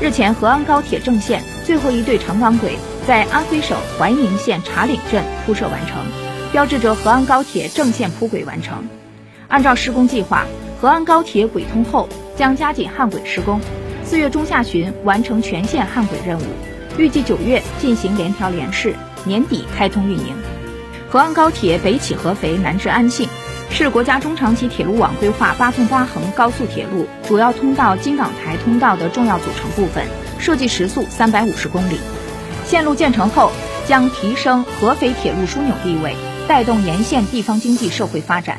[0.00, 5.96] 日前，河安高铁正线最后一对长钢轨在安徽省怀宁县茶岭镇铺设完成，
[6.52, 8.86] 标志着河安高铁正线铺轨完成。
[9.48, 10.46] 按照施工计划，
[10.80, 13.60] 河安高铁轨通后将加紧焊轨施工，
[14.04, 16.42] 四月中下旬完成全线焊轨任务，
[16.96, 18.94] 预计九月进行联调联试，
[19.24, 20.32] 年底开通运营。
[21.10, 23.28] 河安高铁北起合肥，南至安庆。
[23.70, 30.04] 是国家中长期铁路网规划八纵八横高速铁路主要通道京港台通道的重要组成部分，
[30.38, 32.00] 设计时速三百五十公里。
[32.66, 33.52] 线路建成后，
[33.86, 36.16] 将提升合肥铁路枢纽地位，
[36.48, 38.58] 带动沿线地方经济社会发展。